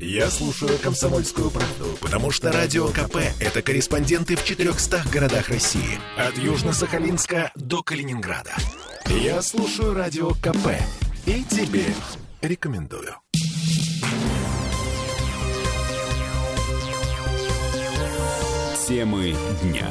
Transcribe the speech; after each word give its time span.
Я 0.00 0.28
слушаю 0.28 0.76
«Комсомольскую 0.78 1.50
правду», 1.50 1.96
потому 2.00 2.30
что 2.32 2.50
«Радио 2.50 2.88
КП»— 2.88 3.16
это 3.40 3.62
корреспонденты 3.62 4.34
в 4.34 4.44
400 4.44 5.04
городах 5.12 5.48
России. 5.48 6.00
От 6.16 6.36
Южно-Сахалинска 6.36 7.50
до 7.54 7.82
Калининграда. 7.82 8.52
Я 9.06 9.40
слушаю 9.40 9.94
«Радио 9.94 10.30
КП» 10.30 10.70
и 11.26 11.44
тебе 11.44 11.84
рекомендую. 12.42 13.14
Темы 18.88 19.36
дня. 19.62 19.88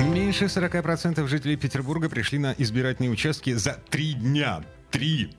Меньше 0.00 0.46
40% 0.46 1.26
жителей 1.28 1.56
Петербурга 1.56 2.08
пришли 2.08 2.38
на 2.38 2.52
избирательные 2.58 3.10
участки 3.10 3.52
за 3.54 3.78
три 3.90 4.14
дня. 4.14 4.64
Три 4.90 5.30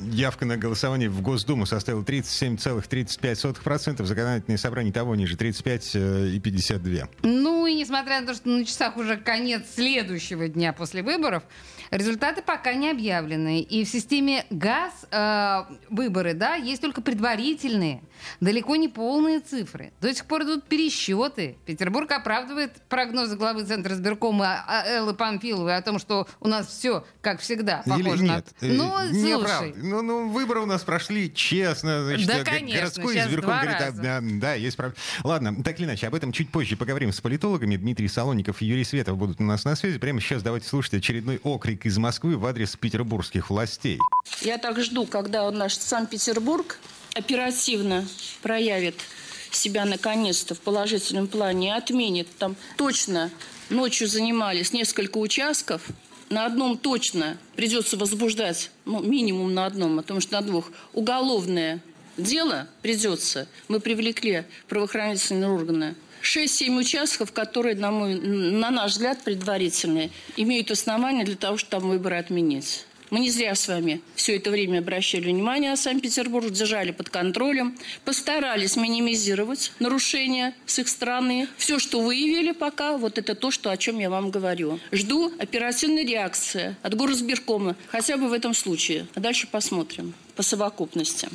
явка 0.00 0.44
на 0.44 0.56
голосование 0.56 1.08
в 1.08 1.20
Госдуму 1.20 1.66
составила 1.66 2.02
37,35%, 2.02 4.04
законодательное 4.04 4.58
собрание 4.58 4.92
того 4.92 5.14
ниже 5.14 5.36
35,52%. 5.36 7.08
Ну 7.22 7.66
и 7.66 7.74
несмотря 7.74 8.20
на 8.20 8.26
то, 8.26 8.34
что 8.34 8.48
на 8.48 8.64
часах 8.64 8.96
уже 8.96 9.16
конец 9.16 9.62
следующего 9.74 10.48
дня 10.48 10.72
после 10.72 11.02
выборов, 11.02 11.42
результаты 11.90 12.42
пока 12.42 12.74
не 12.74 12.90
объявлены. 12.90 13.60
И 13.60 13.84
в 13.84 13.88
системе 13.88 14.44
ГАЗ 14.50 14.92
э, 15.10 15.64
выборы, 15.90 16.34
да, 16.34 16.54
есть 16.54 16.82
только 16.82 17.00
предварительные, 17.00 18.02
далеко 18.40 18.76
не 18.76 18.88
полные 18.88 19.40
цифры. 19.40 19.92
До 20.00 20.12
сих 20.12 20.26
пор 20.26 20.42
идут 20.42 20.64
пересчеты. 20.64 21.56
Петербург 21.66 22.10
оправдывает 22.10 22.72
прогнозы 22.88 23.36
главы 23.36 23.64
Центра 23.64 23.94
избиркома 23.94 24.64
а, 24.66 24.84
Эллы 24.86 25.14
Памфиловой 25.14 25.76
о 25.76 25.82
том, 25.82 25.98
что 25.98 26.26
у 26.40 26.48
нас 26.48 26.66
все, 26.66 27.04
как 27.20 27.40
всегда, 27.40 27.82
похоже 27.84 28.24
Или 28.24 28.28
нет? 28.28 28.46
на... 28.60 28.68
Ну, 28.68 29.10
не 29.10 29.32
слушай, 29.32 29.45
правда. 29.48 29.78
Ну, 29.82 30.02
ну, 30.02 30.28
выборы 30.28 30.60
у 30.60 30.66
нас 30.66 30.82
прошли 30.82 31.32
честно. 31.32 32.04
Значит, 32.04 32.26
Да, 32.26 32.44
конечно, 32.44 32.80
городской 32.80 33.14
сейчас 33.14 33.30
говорит, 33.30 33.44
а, 33.48 33.64
раза. 33.64 34.02
да, 34.02 34.20
да, 34.22 34.54
есть 34.54 34.76
правда. 34.76 34.96
Ладно, 35.24 35.62
так 35.62 35.78
или 35.78 35.86
иначе, 35.86 36.06
об 36.06 36.14
этом 36.14 36.32
чуть 36.32 36.50
позже 36.50 36.76
поговорим 36.76 37.12
с 37.12 37.20
политологами. 37.20 37.76
Дмитрий 37.76 38.08
Солоников 38.08 38.62
и 38.62 38.66
Юрий 38.66 38.84
Светов 38.84 39.16
будут 39.16 39.40
у 39.40 39.44
нас 39.44 39.64
на 39.64 39.76
связи. 39.76 39.98
Прямо 39.98 40.20
сейчас 40.20 40.42
давайте 40.42 40.68
слушать 40.68 40.94
очередной 40.94 41.40
окрик 41.42 41.86
из 41.86 41.98
Москвы 41.98 42.36
в 42.36 42.46
адрес 42.46 42.76
петербургских 42.76 43.50
властей. 43.50 43.98
Я 44.42 44.58
так 44.58 44.80
жду, 44.80 45.06
когда 45.06 45.50
наш 45.50 45.74
Санкт-Петербург 45.74 46.78
оперативно 47.14 48.06
проявит 48.42 48.96
себя 49.50 49.84
наконец-то 49.84 50.54
в 50.54 50.60
положительном 50.60 51.26
плане 51.28 51.68
и 51.68 51.70
отменит. 51.70 52.28
Там 52.38 52.56
точно 52.76 53.30
ночью 53.70 54.06
занимались 54.06 54.72
несколько 54.72 55.18
участков. 55.18 55.82
На 56.28 56.46
одном 56.46 56.76
точно 56.76 57.38
придется 57.54 57.96
возбуждать, 57.96 58.70
ну, 58.84 59.00
минимум 59.00 59.54
на 59.54 59.66
одном, 59.66 59.98
а 59.98 60.02
потому 60.02 60.20
что 60.20 60.32
на 60.34 60.42
двух, 60.42 60.72
уголовное 60.92 61.80
дело 62.16 62.68
придется. 62.82 63.46
Мы 63.68 63.78
привлекли 63.78 64.44
правоохранительные 64.68 65.50
органы. 65.50 65.94
6-7 66.22 66.76
участков, 66.78 67.30
которые, 67.32 67.76
на, 67.76 67.92
мой, 67.92 68.14
на 68.14 68.70
наш 68.70 68.92
взгляд, 68.92 69.22
предварительные, 69.22 70.10
имеют 70.36 70.70
основания 70.70 71.24
для 71.24 71.36
того, 71.36 71.56
чтобы 71.56 71.70
там 71.82 71.88
выборы 71.90 72.16
отменить. 72.16 72.84
Мы 73.10 73.20
не 73.20 73.30
зря 73.30 73.54
с 73.54 73.68
вами 73.68 74.00
все 74.14 74.36
это 74.36 74.50
время 74.50 74.80
обращали 74.80 75.30
внимание 75.30 75.70
на 75.70 75.76
Санкт-Петербург, 75.76 76.50
держали 76.50 76.90
под 76.90 77.10
контролем, 77.10 77.78
постарались 78.04 78.76
минимизировать 78.76 79.72
нарушения 79.78 80.54
с 80.66 80.80
их 80.80 80.88
стороны. 80.88 81.46
Все, 81.56 81.78
что 81.78 82.00
выявили 82.00 82.50
пока, 82.50 82.96
вот 82.96 83.18
это 83.18 83.36
то, 83.36 83.52
что, 83.52 83.70
о 83.70 83.76
чем 83.76 84.00
я 84.00 84.10
вам 84.10 84.30
говорю. 84.30 84.80
Жду 84.90 85.32
оперативной 85.38 86.04
реакции 86.04 86.74
от 86.82 86.94
горосбиркома, 86.94 87.76
хотя 87.88 88.16
бы 88.16 88.28
в 88.28 88.32
этом 88.32 88.52
случае. 88.52 89.06
А 89.14 89.20
дальше 89.20 89.46
посмотрим 89.46 90.12
по 90.34 90.42
совокупности. 90.42 91.28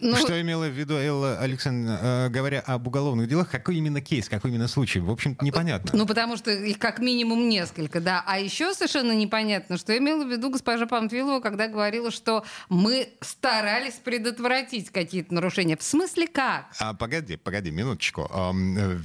Ну, 0.00 0.16
Что 0.16 0.40
имела 0.40 0.66
в 0.66 0.72
виду 0.72 0.94
Элла 0.94 1.38
Александровна, 1.38 1.98
э, 2.02 2.28
говоря 2.28 2.60
об 2.60 2.86
уголовных 2.86 3.28
делах? 3.28 3.50
Какой 3.50 3.76
именно 3.76 4.00
кейс, 4.00 4.28
какой 4.28 4.50
именно 4.50 4.68
случай? 4.68 5.00
В 5.00 5.10
общем 5.10 5.36
непонятно. 5.40 5.90
Ну, 5.92 6.06
потому 6.06 6.36
что 6.36 6.50
их 6.50 6.78
как 6.78 6.98
минимум 6.98 7.48
несколько, 7.48 8.00
да. 8.00 8.22
А 8.26 8.38
еще 8.38 8.74
совершенно 8.74 9.12
непонятно, 9.12 9.78
что 9.78 9.96
имела 9.96 10.24
в 10.24 10.30
виду 10.30 10.50
госпожа 10.50 10.86
Памфилова, 10.86 11.40
когда 11.40 11.68
говорила, 11.68 12.10
что 12.10 12.44
мы 12.68 13.08
старались 13.20 13.94
предотвратить 13.94 14.90
какие-то 14.90 15.34
нарушения. 15.34 15.76
В 15.76 15.82
смысле 15.82 16.26
как? 16.26 16.66
А 16.78 16.94
погоди, 16.94 17.36
погоди, 17.36 17.70
минуточку. 17.70 18.30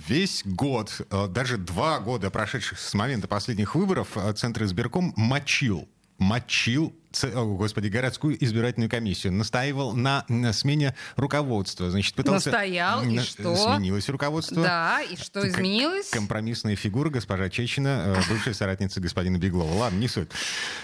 Весь 0.07 0.43
год, 0.45 1.01
э, 1.09 1.27
даже 1.27 1.57
два 1.57 1.99
года 1.99 2.29
прошедших 2.29 2.79
с 2.79 2.93
момента 2.93 3.27
последних 3.27 3.75
выборов, 3.75 4.09
э, 4.15 4.33
Центр 4.33 4.63
избирком 4.63 5.13
мочил, 5.15 5.87
мочил, 6.21 6.95
о, 7.33 7.45
господи, 7.55 7.87
городскую 7.87 8.41
избирательную 8.43 8.89
комиссию, 8.89 9.33
настаивал 9.33 9.93
на, 9.93 10.23
на 10.29 10.53
смене 10.53 10.95
руководства. 11.15 11.89
Значит, 11.89 12.13
пытался... 12.13 12.51
Настоял, 12.51 13.01
и 13.03 13.07
На- 13.07 13.23
что? 13.23 13.55
Сменилось 13.55 14.07
руководство. 14.07 14.61
Да, 14.61 15.01
и 15.01 15.15
что 15.15 15.41
К- 15.41 15.45
изменилось? 15.45 16.09
Компромиссная 16.11 16.75
фигура 16.75 17.09
госпожа 17.09 17.49
Чечина, 17.49 18.15
э, 18.19 18.21
бывшая 18.29 18.53
соратница 18.53 19.01
господина 19.01 19.37
Беглова. 19.37 19.73
Ладно, 19.73 19.97
не 19.97 20.07
суть. 20.07 20.29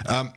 А, 0.05 0.33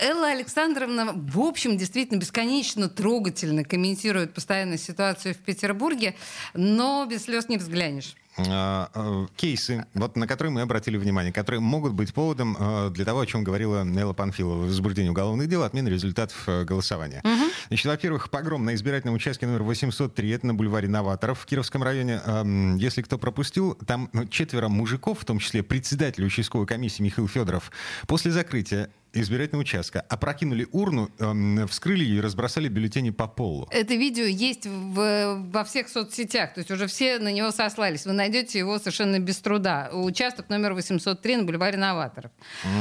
Элла 0.00 0.32
Александровна, 0.32 1.12
в 1.14 1.38
общем, 1.38 1.78
действительно 1.78 2.18
бесконечно 2.18 2.88
трогательно 2.88 3.62
комментирует 3.62 4.34
постоянно 4.34 4.76
ситуацию 4.76 5.34
в 5.34 5.38
Петербурге, 5.38 6.16
но 6.52 7.06
без 7.08 7.22
слез 7.24 7.48
не 7.48 7.58
взглянешь. 7.58 8.16
А, 8.38 8.90
а, 8.92 9.26
кейсы, 9.36 9.86
вот 9.94 10.16
на 10.16 10.26
которые 10.26 10.52
мы 10.52 10.60
обратили 10.60 10.96
внимание, 10.96 11.32
которые 11.32 11.60
могут 11.60 11.94
быть 11.94 12.12
поводом 12.12 12.56
а, 12.58 12.90
для 12.90 13.04
того, 13.04 13.20
о 13.20 13.26
чем 13.26 13.44
говорила 13.44 13.82
Нелла 13.84 14.12
Панфилова, 14.12 14.66
возбуждение 14.66 15.10
уголовных 15.10 15.48
дел, 15.48 15.62
отмена 15.62 15.88
результатов 15.88 16.42
а, 16.46 16.64
голосования. 16.64 17.22
Значит, 17.68 17.86
во-первых, 17.86 18.30
погром 18.30 18.64
на 18.64 18.74
избирательном 18.74 19.14
участке 19.14 19.46
номер 19.46 19.62
803, 19.62 20.30
это 20.30 20.46
на 20.46 20.54
бульваре 20.54 20.88
Новаторов 20.88 21.40
в 21.40 21.46
Кировском 21.46 21.82
районе. 21.82 22.20
Ам, 22.24 22.76
Если 22.76 23.02
кто 23.02 23.18
пропустил, 23.18 23.74
там 23.86 24.10
ну, 24.12 24.26
четверо 24.26 24.68
мужиков, 24.68 25.20
в 25.20 25.24
том 25.24 25.38
числе 25.38 25.62
председатель 25.62 26.24
участковой 26.24 26.66
комиссии 26.66 27.02
Михаил 27.02 27.28
Федоров, 27.28 27.72
после 28.06 28.30
закрытия 28.30 28.90
избирательного 29.12 29.62
участка 29.62 30.00
опрокинули 30.02 30.66
урну, 30.72 31.10
ам, 31.18 31.66
вскрыли 31.68 32.04
ее 32.04 32.18
и 32.18 32.20
разбросали 32.20 32.68
бюллетени 32.68 33.10
по 33.10 33.26
полу. 33.26 33.66
Это 33.70 33.94
видео 33.94 34.24
есть 34.24 34.66
в- 34.66 35.42
во 35.50 35.64
всех 35.64 35.88
соцсетях, 35.88 36.54
то 36.54 36.60
есть 36.60 36.70
уже 36.70 36.86
все 36.86 37.18
на 37.18 37.32
него 37.32 37.50
сослались. 37.50 38.04
Вы 38.06 38.12
найдете 38.12 38.58
его 38.58 38.78
совершенно 38.78 39.18
без 39.18 39.38
труда. 39.38 39.90
Участок 39.92 40.48
номер 40.48 40.74
803 40.74 41.36
на 41.36 41.44
бульваре 41.44 41.76
Новаторов. 41.78 42.30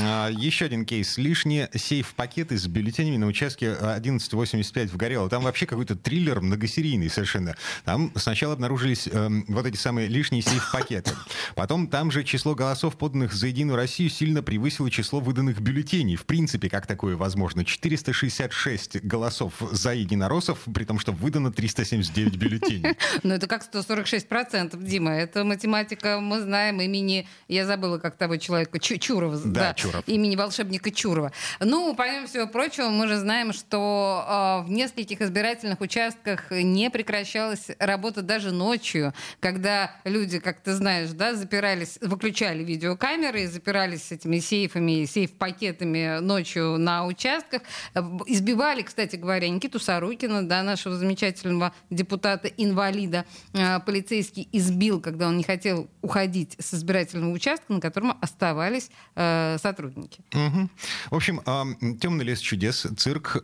А, 0.04 0.30
Еще 0.30 0.66
один 0.66 0.86
кейс. 0.86 1.18
Лишние 1.18 1.70
сейф-пакеты 1.74 2.58
с 2.58 2.68
бюллетенями 2.68 3.18
на 3.18 3.28
участке 3.28 3.72
1185 3.74 4.92
в 4.92 4.98
Горело. 4.98 5.30
Там 5.30 5.44
вообще 5.44 5.66
какой-то 5.66 5.96
триллер 5.96 6.42
многосерийный 6.42 7.10
совершенно. 7.10 7.56
Там 7.86 8.12
сначала 8.16 8.54
обнаружились 8.54 9.08
эм, 9.12 9.46
вот 9.48 9.66
эти 9.66 9.78
самые 9.78 10.08
лишние 10.08 10.42
сейф-пакеты. 10.42 11.12
Потом 11.56 11.88
там 11.88 12.12
же 12.12 12.24
число 12.24 12.56
голосов, 12.56 12.98
поданных 12.98 13.34
за 13.34 13.48
Единую 13.48 13.76
Россию, 13.78 14.10
сильно 14.10 14.44
превысило 14.44 14.90
число 14.92 15.20
выданных 15.20 15.62
бюллетеней. 15.62 16.16
В 16.16 16.25
принципе, 16.26 16.70
как 16.70 16.88
такое 16.88 17.16
возможно? 17.16 17.64
466 17.64 19.04
голосов 19.04 19.54
за 19.72 19.94
единороссов, 19.94 20.60
при 20.74 20.84
том, 20.84 21.00
что 21.00 21.12
выдано 21.12 21.52
379 21.52 22.36
бюллетеней. 22.36 22.96
Ну, 23.24 23.34
это 23.34 23.48
как 23.48 23.64
146%, 23.66 24.82
Дима. 24.84 25.12
Это 25.12 25.44
математика, 25.44 26.20
мы 26.20 26.42
знаем, 26.42 26.82
имени... 26.82 27.28
Я 27.48 27.66
забыла, 27.66 27.98
как 27.98 28.18
того 28.18 28.38
человека, 28.38 28.80
Чу- 28.80 28.98
Чурова. 28.98 29.38
Да, 29.44 29.74
Чуров. 29.74 30.04
Имени 30.08 30.36
волшебника 30.36 30.92
Чурова. 30.92 31.32
Ну, 31.60 31.96
помимо 31.96 32.28
всего 32.28 32.48
прочего, 32.48 32.90
мы 32.90 33.08
же 33.08 33.18
знаем, 33.18 33.54
что 33.54 34.62
э, 34.64 34.68
в 34.68 34.72
нескольких 34.72 35.22
избирательных 35.22 35.82
участках 35.82 36.52
не 36.52 36.90
прекращалась 36.90 37.68
работа 37.80 38.22
даже 38.22 38.52
ночью, 38.52 39.14
когда 39.40 39.92
люди, 40.04 40.40
как 40.40 40.62
ты 40.62 40.74
знаешь, 40.74 41.10
да, 41.12 41.34
запирались, 41.36 41.98
выключали 42.02 42.64
видеокамеры 42.64 43.44
и 43.44 43.48
запирались 43.48 44.04
с 44.04 44.12
этими 44.12 44.40
сейфами, 44.40 45.06
сейф-пакетами 45.06 46.05
ночью 46.22 46.78
на 46.78 47.06
участках. 47.06 47.62
Э, 47.94 48.02
Избивали, 48.26 48.82
кстати 48.82 49.16
говоря, 49.16 49.50
Никиту 49.50 49.80
Сорокина, 49.80 50.48
да, 50.48 50.64
нашего 50.64 50.96
замечательного 50.96 51.74
депутата-инвалида. 51.90 53.26
Э, 53.54 53.80
Полицейский 53.80 54.48
избил, 54.52 55.02
когда 55.02 55.28
он 55.28 55.38
не 55.38 55.44
хотел 55.44 55.88
уходить 56.02 56.56
с 56.60 56.74
избирательного 56.74 57.32
участка, 57.32 57.74
на 57.74 57.80
котором 57.80 58.18
оставались 58.22 58.90
э, 59.16 59.58
сотрудники. 59.62 60.22
Мгм. 60.34 60.70
В 61.12 61.16
общем, 61.16 61.42
ам, 61.46 61.98
темный 62.00 62.26
лес 62.26 62.40
чудес, 62.40 62.86
цирк. 62.98 63.44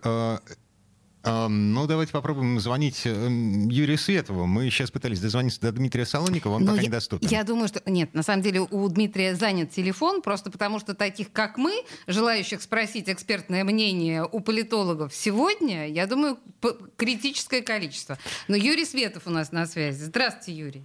Ну, 1.23 1.85
давайте 1.87 2.11
попробуем 2.13 2.59
звонить 2.59 3.03
эм, 3.05 3.69
Юрию 3.69 3.97
Светову. 3.97 4.47
Мы 4.47 4.69
сейчас 4.71 4.89
пытались 4.89 5.19
дозвониться 5.21 5.61
до 5.61 5.71
Дмитрия 5.71 6.05
Солоникова, 6.05 6.55
он 6.55 6.61
Но 6.63 6.71
пока 6.71 6.81
я, 6.81 6.87
недоступен. 6.87 7.27
я 7.29 7.43
думаю, 7.43 7.67
что... 7.67 7.81
Нет, 7.85 8.13
на 8.15 8.23
самом 8.23 8.41
деле 8.41 8.61
у 8.61 8.89
Дмитрия 8.89 9.35
занят 9.35 9.69
телефон, 9.71 10.21
просто 10.23 10.49
потому 10.49 10.79
что 10.79 10.95
таких, 10.95 11.31
как 11.31 11.57
мы, 11.57 11.73
желающих 12.07 12.61
спросить 12.61 13.07
экспертное 13.07 13.63
мнение 13.63 14.23
у 14.31 14.39
политологов 14.39 15.13
сегодня, 15.13 15.87
я 15.89 16.07
думаю, 16.07 16.37
п- 16.59 16.75
критическое 16.97 17.61
количество. 17.61 18.17
Но 18.47 18.55
Юрий 18.55 18.85
Светов 18.85 19.27
у 19.27 19.29
нас 19.29 19.51
на 19.51 19.67
связи. 19.67 20.01
Здравствуйте, 20.03 20.53
Юрий. 20.59 20.83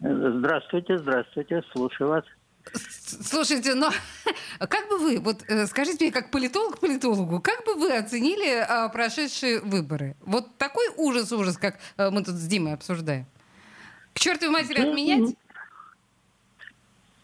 Здравствуйте, 0.00 0.98
здравствуйте, 0.98 1.62
слушаю 1.72 2.08
вас. 2.08 2.24
Слушайте, 2.72 3.74
но 3.74 3.90
как 4.58 4.88
бы 4.88 4.98
вы, 4.98 5.20
вот 5.20 5.42
э, 5.48 5.66
скажите 5.66 6.04
мне, 6.04 6.12
как 6.12 6.30
политолог 6.30 6.78
политологу, 6.78 7.40
как 7.40 7.64
бы 7.64 7.74
вы 7.74 7.92
оценили 7.96 8.64
а, 8.68 8.88
прошедшие 8.88 9.60
выборы? 9.60 10.16
Вот 10.20 10.56
такой 10.58 10.86
ужас-ужас, 10.96 11.56
как 11.58 11.78
а, 11.96 12.10
мы 12.10 12.22
тут 12.22 12.34
с 12.34 12.46
Димой 12.46 12.74
обсуждаем. 12.74 13.26
К 14.14 14.20
чертовой 14.20 14.52
матери 14.52 14.80
Ну, 14.80 14.90
отменять? 14.90 15.36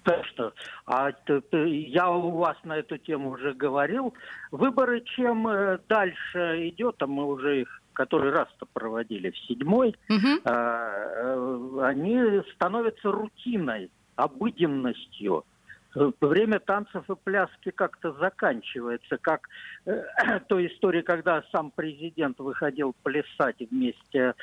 Так 0.02 0.24
что, 0.26 0.52
а 0.86 1.10
я 1.52 2.10
у 2.10 2.30
вас 2.30 2.56
на 2.62 2.78
эту 2.78 2.96
тему 2.96 3.30
уже 3.30 3.54
говорил. 3.54 4.14
Выборы 4.52 5.00
чем 5.00 5.48
э, 5.48 5.78
дальше 5.88 6.68
идет, 6.68 7.02
а 7.02 7.06
мы 7.06 7.24
уже 7.26 7.62
их 7.62 7.82
который 7.96 8.30
раз-то 8.30 8.66
проводили 8.66 9.30
в 9.30 9.38
седьмой, 9.46 9.96
э, 10.10 11.78
они 11.82 12.42
становятся 12.54 13.10
рутиной, 13.10 13.90
обыденностью. 14.16 15.44
Время 16.20 16.58
танцев 16.58 17.08
и 17.08 17.14
пляски 17.14 17.70
как-то 17.70 18.12
заканчивается, 18.20 19.16
как 19.16 19.48
э, 19.86 20.02
той 20.48 20.66
истории, 20.66 21.00
когда 21.00 21.42
сам 21.52 21.70
президент 21.74 22.38
выходил 22.38 22.94
плясать 23.02 23.56
вместе 23.70 24.34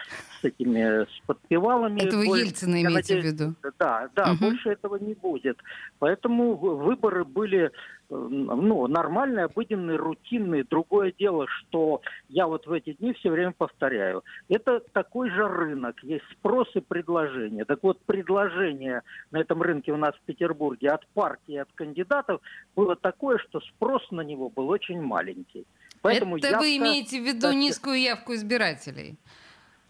с 0.42 0.44
этими 0.46 1.04
с 1.06 1.20
подпевалами. 1.28 2.02
Это 2.02 2.18
вы 2.18 2.40
Ельцина 2.40 2.82
имеете 2.82 2.90
в 2.90 2.94
надеюсь, 2.94 3.26
виду? 3.26 3.54
Да, 3.78 4.10
да, 4.16 4.34
Мгм. 4.34 4.38
больше 4.40 4.70
этого 4.70 4.96
не 4.96 5.14
будет. 5.14 5.60
Поэтому 6.00 6.56
в- 6.56 6.86
выборы 6.86 7.24
были 7.24 7.72
ну, 8.14 8.88
нормальные, 8.88 9.46
обыденные, 9.46 9.98
рутинные. 9.98 10.64
Другое 10.64 11.14
дело, 11.18 11.48
что 11.48 12.02
я 12.30 12.48
вот 12.48 12.68
в 12.68 12.72
эти 12.72 12.94
дни 12.94 13.14
все 13.14 13.30
время 13.32 13.54
повторяю. 13.58 14.24
Это 14.50 14.80
такой 14.92 15.30
же 15.30 15.48
рынок, 15.48 16.04
есть 16.04 16.26
спрос 16.32 16.68
и 16.76 16.80
предложение. 16.80 17.66
Так 17.66 17.80
вот, 17.84 18.00
предложение 18.06 19.02
на 19.32 19.38
этом 19.40 19.62
рынке 19.62 19.92
у 19.92 19.98
нас 19.98 20.16
в 20.16 20.22
Петербурге 20.22 20.90
от 20.90 21.06
партии, 21.08 21.56
от 21.56 21.70
кандидатов 21.76 22.42
было 22.76 22.96
такое, 22.96 23.38
что 23.38 23.60
спрос 23.62 24.02
на 24.12 24.22
него 24.22 24.50
был 24.50 24.70
очень 24.70 25.02
маленький. 25.02 25.66
Поэтому 26.02 26.38
Это 26.38 26.58
вы 26.60 26.68
явка- 26.68 26.78
имеете 26.78 27.22
в 27.22 27.24
виду 27.26 27.52
низкую 27.52 28.00
явку 28.02 28.34
избирателей? 28.34 29.16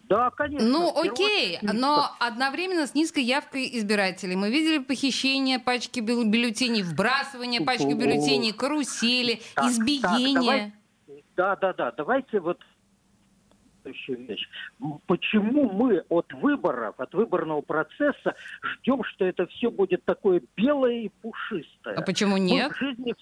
Да, 0.08 0.30
конечно. 0.30 0.68
Ну, 0.68 0.92
окей, 1.00 1.58
но 1.62 2.10
одновременно 2.20 2.86
с 2.86 2.94
низкой 2.94 3.22
явкой 3.24 3.68
избирателей 3.78 4.36
мы 4.36 4.50
видели 4.50 4.78
похищение 4.78 5.58
пачки 5.58 6.00
бю- 6.00 6.24
бюллетеней, 6.24 6.82
вбрасывание 6.82 7.60
пачки 7.62 7.92
бюллетеней, 7.94 8.52
карусели, 8.52 9.40
Так, 9.54 9.64
так, 9.64 9.70
избиение. 9.72 10.34
давай- 10.34 10.72
Да, 11.36 11.56
да, 11.56 11.72
да. 11.72 11.92
Давайте 11.92 12.40
вот 12.40 12.60
следующую 13.82 14.26
вещь. 14.26 14.48
Почему 15.06 15.70
мы 15.70 16.04
от 16.08 16.32
выборов, 16.34 16.94
от 16.98 17.12
выборного 17.14 17.60
процесса 17.60 18.34
ждем, 18.62 19.02
что 19.04 19.24
это 19.24 19.46
все 19.46 19.70
будет 19.70 20.04
такое 20.04 20.42
белое 20.56 21.02
и 21.04 21.08
пушистое? 21.22 21.96
А 21.96 22.02
почему 22.02 22.34
Мы 22.34 22.40
нет? 22.40 22.72
в 22.72 22.78
жизни... 22.78 23.14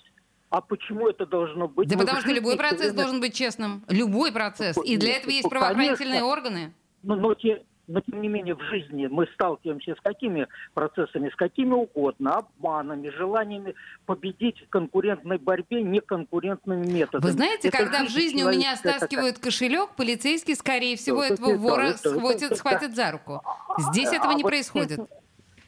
А 0.53 0.61
почему 0.61 1.09
это 1.09 1.25
должно 1.25 1.67
быть? 1.67 1.89
Да 1.89 1.97
Мы 1.97 2.03
потому 2.03 2.21
что 2.21 2.31
любой 2.31 2.59
процесс 2.59 2.81
время- 2.93 2.95
должен 3.05 3.21
быть 3.23 3.35
честным. 3.35 3.83
Любой 3.89 4.33
процесс. 4.33 4.77
И 4.85 4.99
для 4.99 5.17
этого 5.17 5.31
есть 5.31 5.45
Ну, 5.45 5.49
конечно. 5.51 5.51
правоохранительные 5.75 6.23
органы. 6.23 6.75
Но, 7.03 7.17
но, 7.17 7.33
те- 7.35 7.63
но 7.89 8.03
тем 8.03 8.21
не 8.21 8.29
менее 8.29 8.55
в 8.55 8.61
жизни 8.61 9.07
мы 9.07 9.27
сталкиваемся 9.33 9.95
с 9.99 10.01
какими 10.03 10.47
процессами, 10.75 11.31
с 11.31 11.37
какими 11.37 11.73
угодно, 11.73 12.35
обманами, 12.37 13.09
желаниями 13.09 13.75
победить 14.05 14.61
в 14.67 14.69
конкурентной 14.69 15.39
борьбе 15.39 15.83
неконкурентными 15.83 16.85
методами. 16.87 17.23
Вы 17.31 17.33
знаете, 17.33 17.69
Это 17.69 17.79
когда 17.79 18.05
в 18.05 18.11
жизни 18.11 18.43
у 18.43 18.51
меня 18.51 18.53
человеческая 18.77 18.77
такая. 18.93 18.99
стаскивают 18.99 19.39
кошелек, 19.39 19.91
полицейский, 19.97 20.55
скорее 20.55 20.97
всего, 20.99 21.23
это 21.25 21.33
этого 21.33 21.47
не 21.47 21.53
то, 21.55 21.59
вора 21.61 21.83
это- 21.85 21.99
это- 22.01 22.11
схватит, 22.11 22.43
это- 22.43 22.57
схватит 22.57 22.95
за 22.95 23.11
руку. 23.11 23.41
Здесь 23.79 24.11
А 24.13 24.17
этого 24.17 24.33
не 24.33 24.43
вот 24.43 24.51
происходит. 24.51 25.01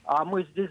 А 0.04 0.26
мы 0.26 0.42
здесь 0.52 0.69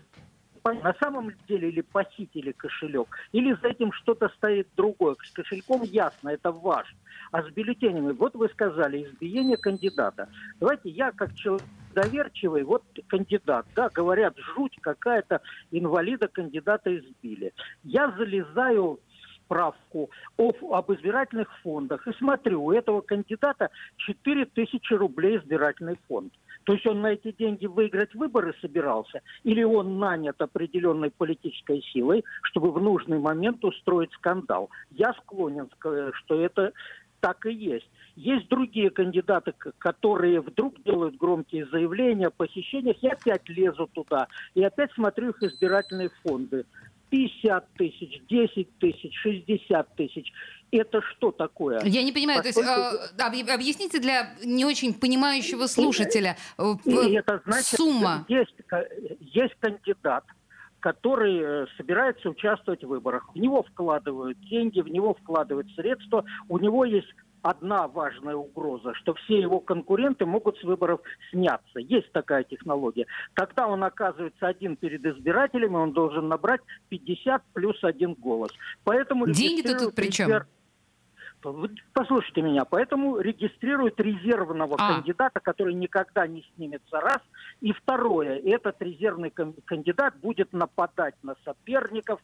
на 0.71 0.93
самом 0.99 1.31
деле 1.47 1.69
или 1.69 1.81
похитили 1.81 2.51
кошелек, 2.53 3.07
или 3.33 3.53
за 3.61 3.69
этим 3.69 3.91
что-то 3.91 4.29
стоит 4.29 4.67
другое. 4.77 5.15
С 5.23 5.31
кошельком 5.31 5.83
ясно, 5.83 6.29
это 6.29 6.51
ваш. 6.51 6.95
А 7.31 7.43
с 7.43 7.49
бюллетенями, 7.49 8.13
вот 8.13 8.35
вы 8.35 8.47
сказали, 8.49 9.03
избиение 9.03 9.57
кандидата. 9.57 10.29
Давайте 10.59 10.89
я 10.89 11.11
как 11.11 11.33
человек 11.35 11.65
доверчивый, 11.93 12.63
вот 12.63 12.83
кандидат, 13.07 13.65
да, 13.75 13.89
говорят, 13.89 14.35
жуть 14.55 14.77
какая-то, 14.81 15.41
инвалида 15.71 16.27
кандидата 16.27 16.95
избили. 16.97 17.53
Я 17.83 18.11
залезаю 18.17 18.99
справку 19.43 20.09
об, 20.37 20.55
об 20.71 20.91
избирательных 20.91 21.47
фондах 21.61 22.07
и 22.07 22.13
смотрю, 22.13 22.63
у 22.63 22.71
этого 22.71 23.01
кандидата 23.01 23.69
4 23.97 24.45
тысячи 24.45 24.93
рублей 24.93 25.37
избирательный 25.37 25.99
фонд. 26.07 26.33
То 26.63 26.73
есть 26.73 26.85
он 26.85 27.01
на 27.01 27.13
эти 27.13 27.31
деньги 27.31 27.65
выиграть 27.65 28.13
выборы 28.15 28.55
собирался, 28.61 29.21
или 29.43 29.63
он 29.63 29.99
нанят 29.99 30.41
определенной 30.41 31.11
политической 31.11 31.81
силой, 31.81 32.23
чтобы 32.43 32.71
в 32.71 32.81
нужный 32.81 33.19
момент 33.19 33.63
устроить 33.63 34.11
скандал. 34.13 34.69
Я 34.91 35.13
склонен 35.13 35.69
сказать, 35.77 36.13
что 36.15 36.39
это 36.39 36.73
так 37.19 37.45
и 37.45 37.53
есть. 37.53 37.89
Есть 38.15 38.49
другие 38.49 38.89
кандидаты, 38.89 39.53
которые 39.79 40.41
вдруг 40.41 40.81
делают 40.83 41.15
громкие 41.15 41.65
заявления 41.67 42.27
о 42.27 42.31
похищениях, 42.31 42.97
я 43.01 43.13
опять 43.13 43.47
лезу 43.47 43.89
туда, 43.93 44.27
и 44.53 44.63
опять 44.63 44.91
смотрю 44.91 45.29
их 45.29 45.41
избирательные 45.41 46.09
фонды. 46.21 46.65
50 47.13 47.73
тысяч, 47.75 48.21
10 48.27 48.79
тысяч, 48.79 49.13
60 49.21 49.95
тысяч. 49.95 50.33
Это 50.71 50.99
что 51.03 51.31
такое? 51.31 51.79
Я 51.85 52.01
не 52.01 52.11
понимаю, 52.11 52.41
то 52.41 52.47
есть 52.47 52.57
Поскольку- 52.59 53.13
объ- 53.19 53.51
объясните 53.53 53.99
для 53.99 54.33
не 54.43 54.65
очень 54.65 54.95
понимающего 54.95 55.67
слушателя 55.67 56.35
э, 56.57 56.63
И 56.85 57.13
это 57.13 57.39
значит, 57.45 57.77
сумма. 57.77 58.25
есть, 58.27 58.55
есть 59.19 59.53
кандидат, 59.59 60.23
который 60.79 61.37
э, 61.39 61.65
собирается 61.77 62.27
участвовать 62.29 62.83
в 62.83 62.87
выборах. 62.87 63.29
В 63.35 63.37
него 63.37 63.61
вкладывают 63.61 64.39
деньги, 64.49 64.81
в 64.81 64.87
него 64.87 65.13
вкладывают 65.13 65.67
средства. 65.75 66.25
У 66.49 66.57
него 66.57 66.83
есть 66.83 67.13
одна 67.43 67.87
важная 67.87 68.35
угроза, 68.35 68.93
что 68.95 69.13
все 69.13 69.39
его 69.39 69.59
конкуренты 69.59 70.25
могут 70.25 70.57
с 70.57 70.63
выборов 70.63 71.01
сняться. 71.29 71.79
Есть 71.79 72.11
такая 72.11 72.43
технология. 72.43 73.05
Тогда 73.35 73.67
он 73.67 73.83
оказывается 73.83 74.47
один 74.47 74.75
перед 74.75 75.05
избирателями, 75.05 75.75
он 75.75 75.91
должен 75.91 76.27
набрать 76.27 76.61
50 76.89 77.43
плюс 77.53 77.83
один 77.83 78.13
голос. 78.13 78.51
Поэтому 78.83 79.27
Деньги-то 79.27 79.77
тут 79.77 79.95
при 79.95 80.09
чем? 80.09 80.29
вы 80.29 80.45
Послушайте 81.93 82.41
меня, 82.41 82.65
поэтому 82.65 83.19
регистрируют 83.19 83.99
резервного 83.99 84.75
А. 84.79 84.95
кандидата, 84.95 85.39
который 85.39 85.73
никогда 85.73 86.25
не 86.27 86.43
снимется, 86.55 86.99
раз. 86.99 87.19
И 87.61 87.71
второе, 87.73 88.39
этот 88.39 88.81
резервный 88.81 89.29
кан- 89.29 89.55
кандидат 89.65 90.15
будет 90.21 90.53
нападать 90.53 91.15
на 91.23 91.35
соперников, 91.43 92.19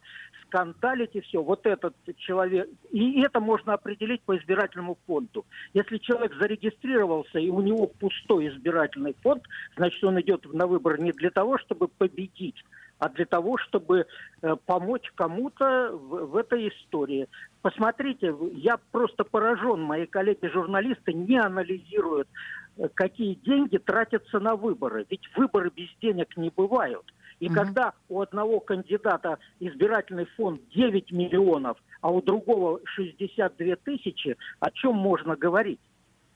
скандалить 0.46 1.14
и 1.14 1.20
все. 1.20 1.42
Вот 1.42 1.66
этот 1.66 1.94
человек, 2.16 2.68
и 2.90 3.20
это 3.22 3.40
можно 3.40 3.74
определить 3.74 4.22
по 4.22 4.36
избирательному 4.36 4.98
фонду. 5.06 5.44
Если 5.74 5.98
человек 5.98 6.34
зарегистрировался 6.40 7.38
и 7.38 7.50
у 7.50 7.60
него 7.60 7.86
пустой 7.86 8.48
избирательный 8.48 9.14
фонд, 9.22 9.44
значит 9.76 10.02
он 10.02 10.20
идет 10.20 10.52
на 10.52 10.66
выбор 10.66 11.00
не 11.00 11.12
для 11.12 11.30
того, 11.30 11.58
чтобы 11.58 11.88
победить, 11.88 12.64
а 13.00 13.08
для 13.08 13.24
того, 13.24 13.56
чтобы 13.56 14.06
э, 14.42 14.56
помочь 14.66 15.10
кому-то 15.14 15.90
в, 15.90 16.26
в 16.26 16.36
этой 16.36 16.68
истории. 16.68 17.26
Посмотрите, 17.62 18.34
я 18.52 18.78
просто 18.92 19.24
поражен, 19.24 19.82
мои 19.82 20.06
коллеги-журналисты 20.06 21.14
не 21.14 21.38
анализируют, 21.38 22.28
э, 22.76 22.88
какие 22.92 23.34
деньги 23.34 23.78
тратятся 23.78 24.38
на 24.38 24.54
выборы. 24.54 25.06
Ведь 25.08 25.22
выборы 25.34 25.72
без 25.74 25.88
денег 26.02 26.36
не 26.36 26.50
бывают. 26.50 27.10
И 27.40 27.46
Мгм. 27.46 27.54
когда 27.54 27.94
у 28.10 28.20
одного 28.20 28.60
кандидата 28.60 29.38
избирательный 29.60 30.26
фонд 30.36 30.60
9 30.74 31.10
миллионов, 31.10 31.78
а 32.02 32.10
у 32.10 32.20
другого 32.20 32.80
62 32.84 33.76
тысячи, 33.76 34.36
о 34.60 34.70
чем 34.70 34.94
можно 34.94 35.36
говорить? 35.36 35.80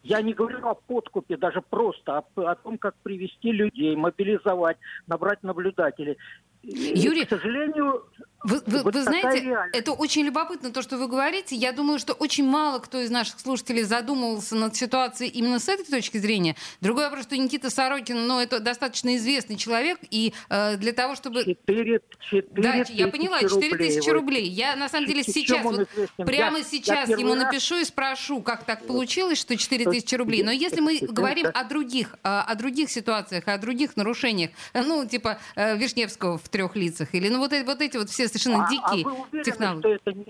Я 0.04 0.20
не 0.20 0.34
говорю 0.34 0.66
о 0.68 0.74
подкупе, 0.74 1.38
даже 1.38 1.62
просто 1.62 2.18
о, 2.18 2.24
о 2.50 2.54
том, 2.56 2.76
как 2.76 2.94
привести 3.02 3.52
людей, 3.52 3.96
мобилизовать, 3.96 4.76
набрать 5.06 5.42
наблюдателей. 5.42 6.18
И, 6.64 6.98
Юрий, 6.98 7.24
к 7.24 7.28
сожалению, 7.30 8.04
Вы, 8.46 8.60
вы- 8.66 8.82
вот 8.82 8.94
вы 8.94 9.02
знаете, 9.02 9.56
это 9.72 9.92
очень 9.92 10.22
любопытно, 10.26 10.70
то, 10.70 10.82
что 10.82 10.98
вы 10.98 11.08
говорите. 11.08 11.56
Я 11.56 11.72
думаю, 11.72 11.98
что 11.98 12.12
очень 12.12 12.44
мало 12.44 12.78
кто 12.78 13.00
из 13.00 13.08
наших 13.10 13.40
слушателей 13.40 13.84
задумывался 13.84 14.54
над 14.54 14.76
ситуацией 14.76 15.30
именно 15.30 15.58
с 15.58 15.66
этой 15.66 15.84
точки 15.86 16.18
зрения. 16.18 16.54
Другой 16.82 17.04
вопрос, 17.04 17.24
что 17.24 17.38
Никита 17.38 17.70
Сорокин, 17.70 18.26
ну, 18.26 18.38
это 18.38 18.60
достаточно 18.60 19.16
известный 19.16 19.56
человек, 19.56 19.98
и 20.10 20.34
э, 20.50 20.76
для 20.76 20.92
того, 20.92 21.14
чтобы... 21.14 21.42
4, 21.42 22.00
4 22.30 22.46
Да, 22.56 22.74
я 22.90 23.08
поняла, 23.08 23.40
4 23.40 23.76
тысячи 23.78 24.10
рублей. 24.10 24.46
Я, 24.46 24.76
на 24.76 24.90
самом 24.90 25.06
деле, 25.06 25.22
сейчас, 25.22 25.62
вот 25.64 25.88
прямо 26.18 26.58
Я- 26.58 26.64
сейчас 26.64 27.08
я 27.08 27.16
ему 27.16 27.34
раз- 27.34 27.44
напишу 27.44 27.78
и 27.78 27.84
спрошу, 27.84 28.42
как 28.42 28.64
так 28.64 28.86
получилось, 28.86 29.38
что 29.38 29.56
4 29.56 29.84
Что- 29.84 29.92
тысячи 29.92 30.14
рублей. 30.16 30.42
Но 30.42 30.50
если 30.50 30.80
мы 30.82 30.98
говорим 31.00 31.46
о 31.54 31.64
других, 31.64 32.14
а, 32.22 32.42
о 32.42 32.54
других 32.56 32.90
ситуациях, 32.90 33.44
о 33.46 33.56
других 33.56 33.96
нарушениях, 33.96 34.50
ну, 34.74 35.06
типа 35.06 35.38
э, 35.56 35.78
Вишневского 35.78 36.36
в 36.36 36.50
трех 36.54 36.76
лицах, 36.76 37.12
или 37.14 37.28
ну, 37.28 37.38
вот 37.40 37.52
эти 37.52 37.66
вот, 37.66 37.80
эти 37.80 37.96
вот 37.96 38.08
все 38.08 38.28
совершенно 38.28 38.64
а, 38.64 38.68
дикие 38.68 39.04
а 39.04 39.08
вы 39.08 39.20
уверены, 39.22 39.42
технологии. 39.42 39.80
что 39.80 39.88
это 39.88 40.12
не, 40.12 40.26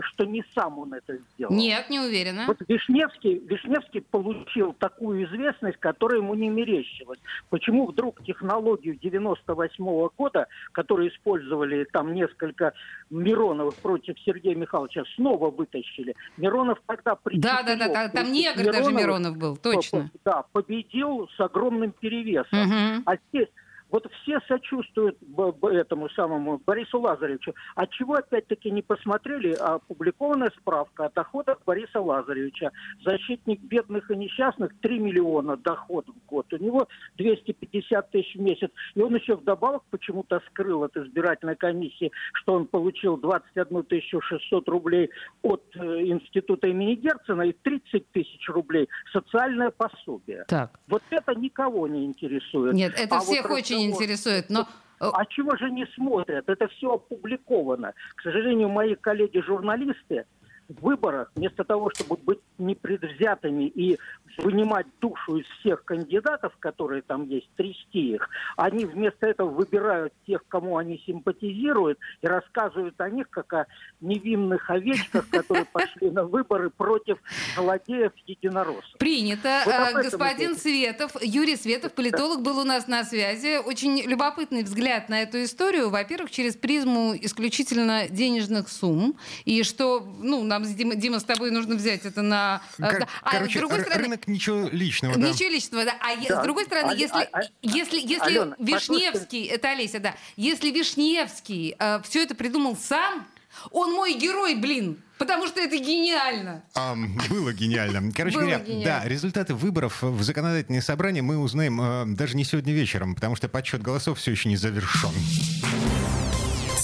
что 0.00 0.24
не 0.24 0.44
сам 0.54 0.78
он 0.78 0.94
это 0.94 1.18
сделал? 1.18 1.52
Нет, 1.52 1.90
не 1.90 2.00
уверена. 2.00 2.44
Вот 2.46 2.56
Вишневский, 2.66 3.38
Вишневский 3.40 4.00
получил 4.00 4.72
такую 4.72 5.26
известность, 5.26 5.76
которая 5.76 6.20
ему 6.20 6.32
не 6.32 6.48
мерещилась. 6.48 7.18
Почему 7.50 7.86
вдруг 7.88 8.24
технологию 8.24 8.98
98 8.98 9.84
-го 9.84 10.10
года, 10.16 10.46
которую 10.72 11.10
использовали 11.10 11.84
там 11.92 12.14
несколько 12.14 12.72
Мироновых 13.10 13.74
против 13.74 14.18
Сергея 14.24 14.54
Михайловича, 14.54 15.04
снова 15.14 15.50
вытащили? 15.50 16.14
Миронов 16.38 16.78
тогда 16.86 17.16
при 17.16 17.38
Да, 17.38 17.62
да, 17.62 17.76
да, 17.76 17.88
да, 17.88 18.08
там 18.08 18.32
негр 18.32 18.72
даже 18.72 18.92
Миронов 18.92 19.36
был, 19.36 19.58
точно. 19.58 20.10
Да, 20.24 20.44
победил 20.52 21.28
с 21.36 21.40
огромным 21.40 21.92
перевесом. 21.92 22.60
Мгм. 22.60 23.02
А 23.04 23.16
здесь 23.28 23.48
вот 23.90 24.10
все 24.22 24.40
сочувствуют 24.48 25.18
этому 25.62 26.08
самому 26.10 26.60
Борису 26.64 27.00
Лазаревичу. 27.00 27.54
А 27.74 27.86
чего 27.86 28.14
опять-таки 28.14 28.70
не 28.70 28.82
посмотрели? 28.82 29.54
А 29.60 29.76
Опубликованная 29.76 30.50
справка 30.58 31.06
о 31.06 31.10
доходах 31.10 31.58
Бориса 31.64 32.00
Лазаревича. 32.00 32.72
Защитник 33.04 33.60
бедных 33.60 34.10
и 34.10 34.16
несчастных 34.16 34.72
3 34.80 34.98
миллиона 34.98 35.56
доход 35.56 36.06
в 36.08 36.26
год. 36.28 36.52
У 36.52 36.56
него 36.56 36.88
250 37.16 38.10
тысяч 38.10 38.34
в 38.34 38.40
месяц. 38.40 38.70
И 38.94 39.00
он 39.00 39.14
еще 39.14 39.36
вдобавок 39.36 39.82
почему-то 39.90 40.40
скрыл 40.50 40.84
от 40.84 40.96
избирательной 40.96 41.56
комиссии, 41.56 42.10
что 42.32 42.54
он 42.54 42.66
получил 42.66 43.16
21 43.16 43.84
тысячу 43.84 44.20
600 44.20 44.68
рублей 44.68 45.10
от 45.42 45.62
э, 45.74 45.78
института 45.78 46.68
имени 46.68 46.94
Герцена 46.94 47.42
и 47.42 47.52
30 47.52 48.10
тысяч 48.10 48.48
рублей 48.48 48.88
социальное 49.12 49.70
пособие. 49.70 50.44
Так. 50.48 50.78
Вот 50.88 51.02
это 51.10 51.34
никого 51.34 51.86
не 51.86 52.04
интересует. 52.04 52.74
Нет, 52.74 52.94
это 52.98 53.16
А 53.16 53.20
всех 53.20 53.48
вот 53.48 53.58
очень 53.58 53.75
разговор- 53.76 54.02
интересует, 54.02 54.50
но... 54.50 54.60
э, 55.00 55.10
А 55.12 55.24
чего 55.26 55.56
же 55.56 55.70
не 55.70 55.86
смотрят? 55.94 56.48
Это 56.48 56.68
все 56.68 56.94
опубликовано. 56.94 57.92
К 58.16 58.22
сожалению, 58.22 58.68
мои 58.68 58.94
коллеги-журналисты 58.94 60.24
выборах, 60.68 61.32
вместо 61.34 61.64
того, 61.64 61.90
чтобы 61.90 62.16
быть 62.16 62.40
непредвзятыми 62.58 63.64
и 63.64 63.98
вынимать 64.38 64.86
душу 65.00 65.38
из 65.38 65.46
всех 65.60 65.84
кандидатов, 65.84 66.54
которые 66.58 67.02
там 67.02 67.24
есть, 67.24 67.48
трясти 67.56 68.14
их, 68.14 68.28
они 68.56 68.84
вместо 68.84 69.26
этого 69.26 69.48
выбирают 69.48 70.12
тех, 70.26 70.42
кому 70.48 70.76
они 70.76 71.02
симпатизируют, 71.06 71.98
и 72.22 72.26
рассказывают 72.26 73.00
о 73.00 73.08
них 73.08 73.30
как 73.30 73.52
о 73.52 73.66
невинных 74.00 74.68
овечках, 74.68 75.28
которые 75.30 75.64
пошли 75.64 76.10
на 76.10 76.24
выборы 76.24 76.70
против 76.70 77.18
злодеев-единороссов. 77.56 78.98
Принято. 78.98 79.62
Вот 79.64 79.96
этом 79.96 80.02
Господин. 80.02 80.56
Светов, 80.56 81.12
Юрий 81.20 81.56
Светов, 81.56 81.92
политолог, 81.92 82.42
был 82.42 82.58
у 82.58 82.64
нас 82.64 82.86
на 82.86 83.04
связи. 83.04 83.58
Очень 83.64 84.02
любопытный 84.02 84.62
взгляд 84.62 85.08
на 85.08 85.22
эту 85.22 85.42
историю. 85.42 85.90
Во-первых, 85.90 86.30
через 86.30 86.56
призму 86.56 87.14
исключительно 87.16 88.08
денежных 88.08 88.68
сумм. 88.68 89.16
И 89.44 89.62
что, 89.62 90.00
ну, 90.00 90.42
нам, 90.58 90.74
Дима, 90.74 90.94
Дима, 90.94 91.20
с 91.20 91.24
тобой 91.24 91.50
нужно 91.50 91.74
взять 91.76 92.04
это 92.04 92.22
на... 92.22 92.60
э, 92.78 92.82
Кор-. 92.90 93.06
А 93.22 93.30
короче, 93.30 93.58
с 93.58 93.60
другой 93.60 93.80
стороны, 93.80 94.02
рынок 94.04 94.26
ничего 94.28 94.68
личного, 94.70 95.16
да. 95.16 95.28
Ничего 95.28 95.50
личного, 95.50 95.84
да. 95.84 95.94
А 96.00 96.16
Да. 96.28 96.40
с 96.40 96.44
другой 96.44 96.64
стороны, 96.64 96.90
Аль- 96.90 96.98
если, 97.00 97.22
а- 97.22 97.28
а- 97.32 97.40
если, 97.62 97.98
если 98.00 98.38
Алена, 98.38 98.56
Вишневский, 98.58 99.44
это 99.46 99.70
Олеся, 99.70 100.00
да, 100.00 100.14
если 100.36 100.70
Вишневский 100.70 101.76
все 102.04 102.22
это 102.22 102.34
придумал 102.34 102.76
сам, 102.76 103.26
он 103.70 103.92
мой 103.94 104.12
герой, 104.14 104.54
блин, 104.54 105.02
потому 105.16 105.46
что 105.46 105.60
это 105.60 105.78
гениально. 105.78 106.62
Ам, 106.74 107.18
было 107.30 107.52
гениально. 107.54 108.12
Короче 108.12 108.34
Было 108.36 108.42
говоря, 108.46 108.58
гениально. 108.64 108.84
да, 109.02 109.08
результаты 109.08 109.54
выборов 109.54 110.02
в 110.02 110.22
законодательное 110.22 110.82
собрание 110.82 111.22
мы 111.22 111.38
узнаем 111.38 111.80
э, 111.80 112.04
даже 112.16 112.36
не 112.36 112.44
сегодня 112.44 112.74
вечером, 112.74 113.14
потому 113.14 113.34
что 113.34 113.48
подсчет 113.48 113.80
голосов 113.80 114.18
все 114.18 114.32
еще 114.32 114.50
не 114.50 114.56
завершен. 114.56 115.08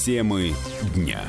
Темы 0.05 0.55
дня. 0.95 1.23